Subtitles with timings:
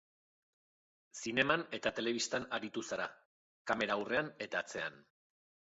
[1.23, 3.07] Zineman eta telebistan aritu zara,
[3.73, 5.01] kamera aurrean eta atzean.